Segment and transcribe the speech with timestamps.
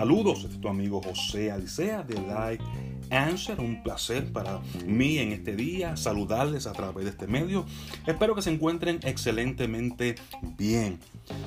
[0.00, 2.64] Saludos, este es tu amigo José Alicea de Life
[3.10, 3.60] Answer.
[3.60, 7.66] Un placer para mí en este día saludarles a través de este medio.
[8.06, 10.14] Espero que se encuentren excelentemente
[10.56, 11.00] bien.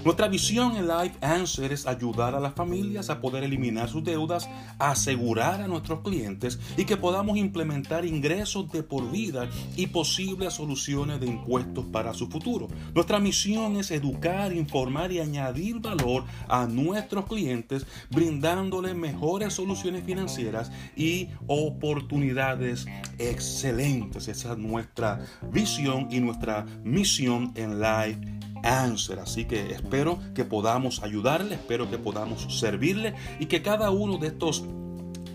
[0.03, 4.49] Nuestra visión en Life Answer es ayudar a las familias a poder eliminar sus deudas,
[4.77, 11.21] asegurar a nuestros clientes y que podamos implementar ingresos de por vida y posibles soluciones
[11.21, 12.67] de impuestos para su futuro.
[12.93, 20.69] Nuestra misión es educar, informar y añadir valor a nuestros clientes, brindándoles mejores soluciones financieras
[20.97, 22.85] y oportunidades
[23.19, 24.27] excelentes.
[24.27, 29.19] Esa es nuestra visión y nuestra misión en Life Answer.
[29.19, 34.27] Así que espero que podamos ayudarle, espero que podamos servirle y que cada uno de
[34.27, 34.63] estos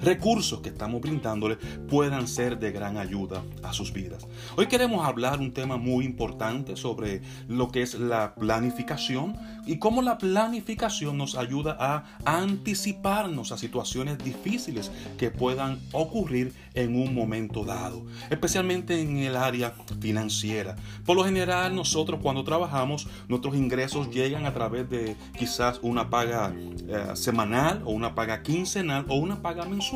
[0.00, 1.56] recursos que estamos brindándole
[1.88, 4.26] puedan ser de gran ayuda a sus vidas.
[4.56, 10.02] Hoy queremos hablar un tema muy importante sobre lo que es la planificación y cómo
[10.02, 17.64] la planificación nos ayuda a anticiparnos a situaciones difíciles que puedan ocurrir en un momento
[17.64, 20.76] dado, especialmente en el área financiera.
[21.04, 26.54] Por lo general, nosotros cuando trabajamos, nuestros ingresos llegan a través de quizás una paga
[26.54, 29.87] eh, semanal o una paga quincenal o una paga mensual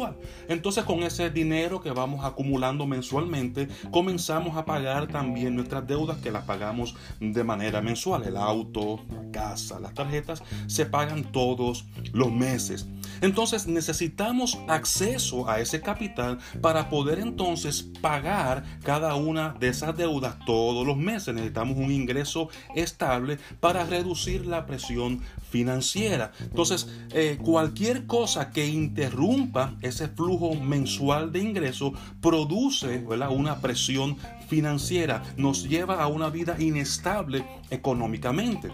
[0.49, 6.31] entonces con ese dinero que vamos acumulando mensualmente, comenzamos a pagar también nuestras deudas que
[6.31, 8.25] las pagamos de manera mensual.
[8.25, 12.87] El auto, la casa, las tarjetas se pagan todos los meses.
[13.21, 20.37] Entonces necesitamos acceso a ese capital para poder entonces pagar cada una de esas deudas
[20.47, 21.35] todos los meses.
[21.35, 26.33] Necesitamos un ingreso estable para reducir la presión financiera.
[26.41, 34.17] Entonces, eh, cualquier cosa que interrumpa ese flujo mensual de ingreso produce una presión
[34.49, 38.71] financiera, nos lleva a una vida inestable económicamente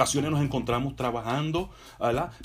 [0.00, 1.68] ocasiones nos encontramos trabajando,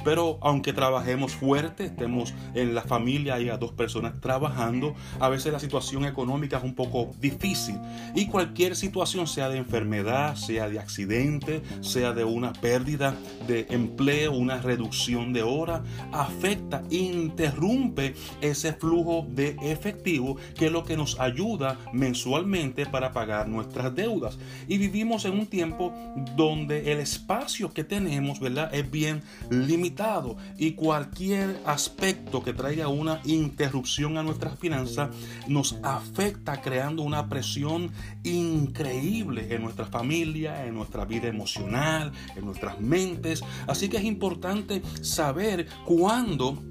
[0.03, 5.53] pero aunque trabajemos fuerte, estemos en la familia y a dos personas trabajando, a veces
[5.53, 7.79] la situación económica es un poco difícil.
[8.13, 13.16] Y cualquier situación, sea de enfermedad, sea de accidente, sea de una pérdida
[13.47, 15.81] de empleo, una reducción de hora,
[16.12, 23.47] afecta, interrumpe ese flujo de efectivo que es lo que nos ayuda mensualmente para pagar
[23.47, 24.38] nuestras deudas.
[24.68, 25.94] Y vivimos en un tiempo
[26.35, 28.73] donde el espacio que tenemos, ¿verdad?
[28.73, 35.09] Es bien limitado y cualquier aspecto que traiga una interrupción a nuestras finanzas
[35.47, 37.91] nos afecta creando una presión
[38.23, 43.44] increíble en nuestra familia, en nuestra vida emocional, en nuestras mentes.
[43.67, 46.63] Así que es importante saber cuándo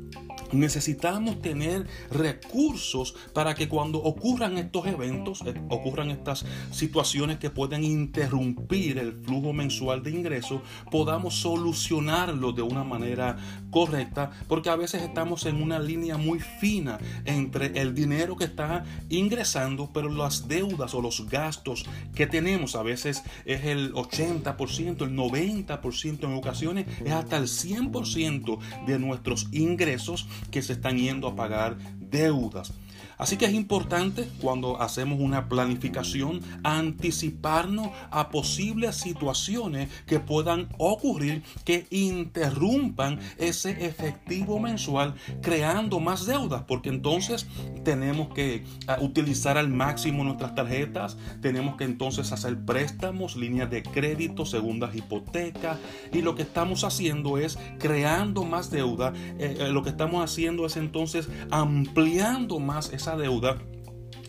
[0.54, 7.84] Necesitamos tener recursos para que cuando ocurran estos eventos, eh, ocurran estas situaciones que pueden
[7.84, 10.60] interrumpir el flujo mensual de ingresos,
[10.90, 13.36] podamos solucionarlo de una manera
[13.70, 18.84] correcta, porque a veces estamos en una línea muy fina entre el dinero que está
[19.08, 25.16] ingresando, pero las deudas o los gastos que tenemos, a veces es el 80%, el
[25.16, 31.36] 90% en ocasiones, es hasta el 100% de nuestros ingresos que se están yendo a
[31.36, 32.72] pagar deudas.
[33.18, 41.42] Así que es importante cuando hacemos una planificación anticiparnos a posibles situaciones que puedan ocurrir
[41.64, 47.46] que interrumpan ese efectivo mensual creando más deudas, porque entonces
[47.84, 53.82] tenemos que ah, utilizar al máximo nuestras tarjetas, tenemos que entonces hacer préstamos, líneas de
[53.82, 55.78] crédito, segundas hipotecas
[56.12, 60.66] y lo que estamos haciendo es creando más deuda, eh, eh, lo que estamos haciendo
[60.66, 63.58] es entonces ampliando más esa deuda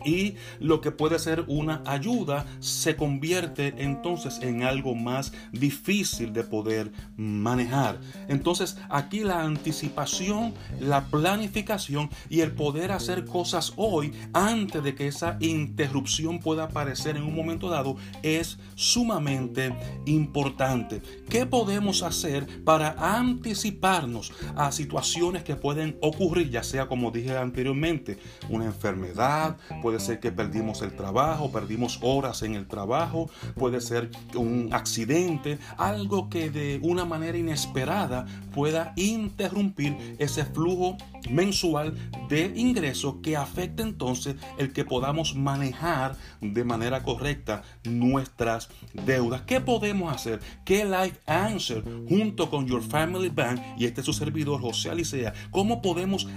[0.05, 6.43] y lo que puede ser una ayuda se convierte entonces en algo más difícil de
[6.43, 7.99] poder manejar.
[8.27, 15.07] Entonces aquí la anticipación, la planificación y el poder hacer cosas hoy antes de que
[15.07, 21.01] esa interrupción pueda aparecer en un momento dado es sumamente importante.
[21.29, 28.17] ¿Qué podemos hacer para anticiparnos a situaciones que pueden ocurrir, ya sea como dije anteriormente,
[28.49, 29.57] una enfermedad,
[29.95, 35.57] puede ser que perdimos el trabajo, perdimos horas en el trabajo, puede ser un accidente,
[35.77, 40.97] algo que de una manera inesperada pueda interrumpir ese flujo
[41.29, 41.93] mensual
[42.27, 49.43] de ingresos que afecta entonces el que podamos manejar de manera correcta nuestras deudas.
[49.43, 50.41] ¿Qué podemos hacer?
[50.65, 55.33] ¿Qué Life Answer junto con Your Family Bank y este es su servidor José Alicea?
[55.51, 56.27] ¿Cómo podemos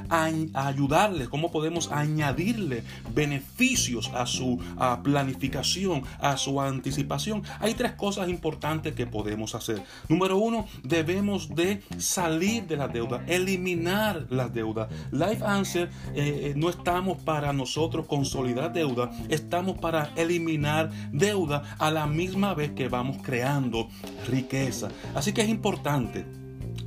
[0.55, 1.29] ayudarles?
[1.29, 2.85] ¿Cómo podemos añadirle
[3.15, 3.48] beneficios?
[3.59, 4.59] Beneficios a su
[5.03, 9.83] planificación, a su anticipación, hay tres cosas importantes que podemos hacer.
[10.09, 14.89] Número uno, debemos de salir de la deuda, eliminar las deudas.
[15.11, 21.91] Life Answer eh, eh, no estamos para nosotros consolidar deuda, estamos para eliminar deuda a
[21.91, 23.89] la misma vez que vamos creando
[24.29, 24.89] riqueza.
[25.15, 26.25] Así que es importante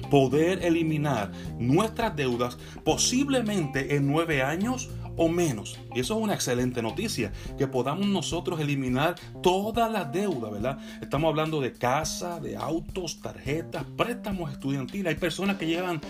[0.09, 5.79] poder eliminar nuestras deudas posiblemente en nueve años o menos.
[5.95, 10.79] Y eso es una excelente noticia, que podamos nosotros eliminar toda la deuda, ¿verdad?
[11.01, 15.13] Estamos hablando de casa, de autos, tarjetas, préstamos estudiantiles.
[15.13, 16.01] Hay personas que llevan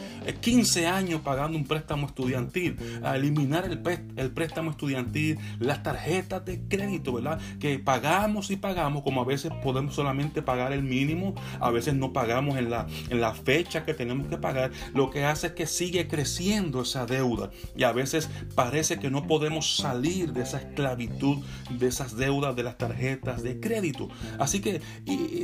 [0.41, 2.77] 15 eh, años pagando un préstamo estudiantil.
[3.03, 3.81] A eliminar el,
[4.15, 7.39] el préstamo estudiantil, las tarjetas de crédito, ¿verdad?
[7.59, 12.13] Que pagamos y pagamos, como a veces podemos solamente pagar el mínimo, a veces no
[12.13, 15.65] pagamos en la, en la fecha que tenemos que pagar, lo que hace es que
[15.65, 17.49] sigue creciendo esa deuda.
[17.75, 21.37] Y a veces parece que no podemos salir de esa esclavitud,
[21.69, 24.09] de esas deudas de las tarjetas de crédito.
[24.39, 24.81] Así que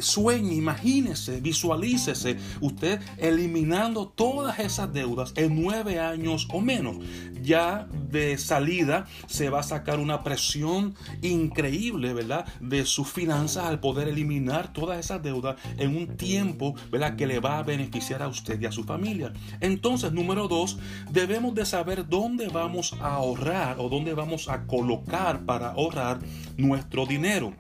[0.01, 6.97] sueñe, imagínese, visualícese usted eliminando todas esas deudas en nueve años o menos.
[7.41, 12.45] Ya de salida se va a sacar una presión increíble, ¿verdad?
[12.59, 17.15] De sus finanzas al poder eliminar todas esas deudas en un tiempo, ¿verdad?
[17.15, 19.33] Que le va a beneficiar a usted y a su familia.
[19.61, 20.77] Entonces, número dos,
[21.11, 23.36] debemos de saber dónde vamos a ahorrar
[23.77, 26.19] o dónde vamos a colocar para ahorrar
[26.57, 27.53] nuestro dinero.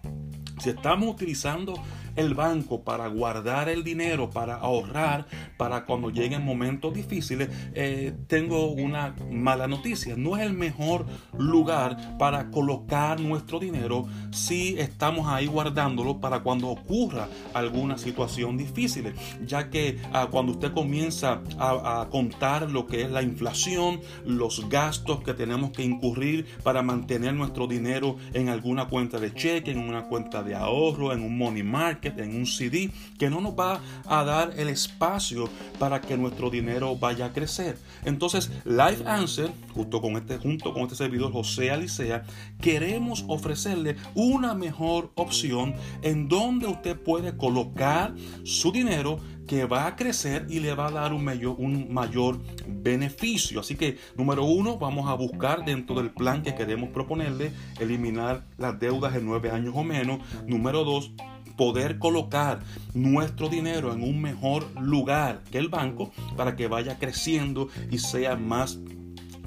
[0.59, 1.75] Si estamos utilizando
[2.17, 8.71] el banco para guardar el dinero, para ahorrar, para cuando lleguen momentos difíciles, eh, tengo
[8.71, 10.15] una mala noticia.
[10.17, 11.05] No es el mejor
[11.37, 19.13] lugar para colocar nuestro dinero si estamos ahí guardándolo para cuando ocurra alguna situación difícil.
[19.45, 24.67] Ya que ah, cuando usted comienza a, a contar lo que es la inflación, los
[24.69, 29.79] gastos que tenemos que incurrir para mantener nuestro dinero en alguna cuenta de cheque, en
[29.79, 33.81] una cuenta de ahorro, en un money market, en un CD, que no nos va
[34.05, 35.49] a dar el espacio
[35.79, 37.77] para que nuestro dinero vaya a crecer.
[38.05, 42.23] Entonces, Life Answer, junto con este, junto con este servidor José Alicea,
[42.61, 48.13] queremos ofrecerle una mejor opción en donde usted puede colocar
[48.43, 51.27] su dinero que va a crecer y le va a dar un
[51.57, 53.59] un mayor beneficio.
[53.59, 58.79] Así que, número uno, vamos a buscar dentro del plan que queremos proponerle eliminar las
[58.79, 60.19] deudas en nueve años o menos.
[60.45, 61.11] Número dos,
[61.57, 62.59] poder colocar
[62.93, 68.35] nuestro dinero en un mejor lugar que el banco para que vaya creciendo y sea
[68.35, 68.79] más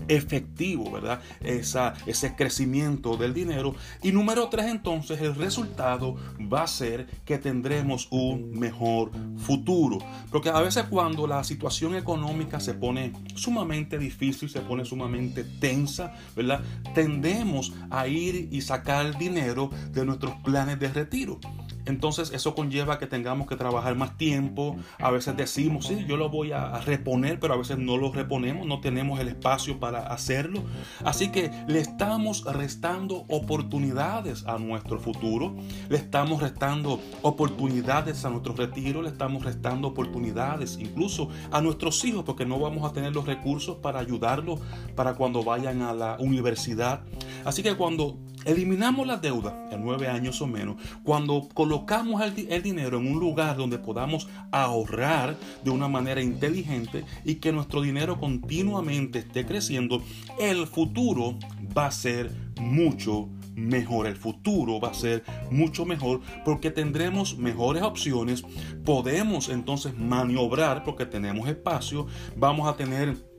[0.08, 1.20] efectivo, ¿verdad?
[1.40, 3.74] Esa, ese crecimiento del dinero.
[4.02, 6.16] Y número tres, entonces, el resultado
[6.52, 9.98] va a ser que tendremos un mejor futuro.
[10.30, 16.14] Porque a veces cuando la situación económica se pone sumamente difícil, se pone sumamente tensa,
[16.34, 16.60] ¿verdad?
[16.94, 21.40] Tendemos a ir y sacar dinero de nuestros planes de retiro.
[21.86, 24.76] Entonces eso conlleva que tengamos que trabajar más tiempo.
[24.98, 28.66] A veces decimos, sí, yo lo voy a reponer, pero a veces no lo reponemos,
[28.66, 30.62] no tenemos el espacio para hacerlo.
[31.04, 35.54] Así que le estamos restando oportunidades a nuestro futuro,
[35.88, 42.24] le estamos restando oportunidades a nuestro retiro, le estamos restando oportunidades incluso a nuestros hijos,
[42.24, 44.60] porque no vamos a tener los recursos para ayudarlos
[44.94, 47.02] para cuando vayan a la universidad.
[47.44, 52.98] Así que cuando eliminamos las deudas en nueve años o menos, cuando colocamos el, dinero
[52.98, 59.20] en un lugar donde podamos ahorrar de una manera inteligente y que nuestro dinero continuamente
[59.20, 60.02] esté creciendo,
[60.38, 61.36] el futuro
[61.76, 62.30] va a ser
[62.60, 64.06] mucho mejor.
[64.06, 68.42] El futuro va a ser mucho mejor porque tendremos mejores opciones.
[68.84, 72.06] Podemos entonces maniobrar porque tenemos espacio.
[72.36, 73.29] Vamos a tener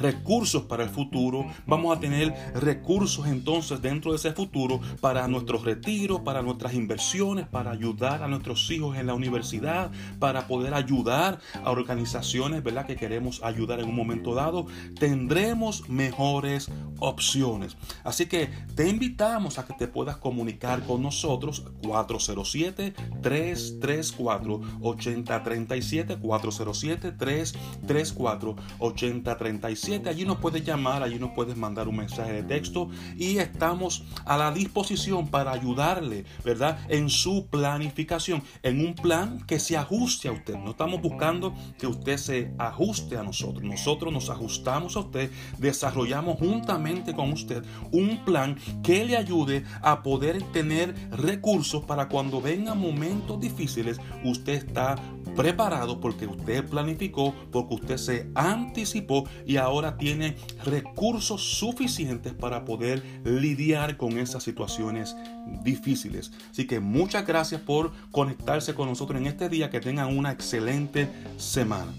[0.00, 5.64] recursos para el futuro, vamos a tener recursos entonces dentro de ese futuro para nuestros
[5.64, 11.38] retiros, para nuestras inversiones, para ayudar a nuestros hijos en la universidad, para poder ayudar
[11.64, 12.86] a organizaciones, ¿verdad?
[12.86, 14.66] Que queremos ayudar en un momento dado,
[14.98, 17.76] tendremos mejores opciones.
[18.04, 27.12] Así que te invitamos a que te puedas comunicar con nosotros 407 334 8037 407
[27.12, 33.38] 334 8037 Allí nos puedes llamar, allí nos puedes mandar un mensaje de texto y
[33.38, 36.78] estamos a la disposición para ayudarle, ¿verdad?
[36.88, 40.56] En su planificación, en un plan que se ajuste a usted.
[40.56, 43.64] No estamos buscando que usted se ajuste a nosotros.
[43.64, 50.04] Nosotros nos ajustamos a usted, desarrollamos juntamente con usted un plan que le ayude a
[50.04, 54.94] poder tener recursos para cuando vengan momentos difíciles, usted está
[55.34, 63.02] preparado porque usted planificó, porque usted se anticipó y ahora tiene recursos suficientes para poder
[63.24, 65.16] lidiar con esas situaciones
[65.62, 66.32] difíciles.
[66.50, 69.70] Así que muchas gracias por conectarse con nosotros en este día.
[69.70, 71.92] Que tengan una excelente semana.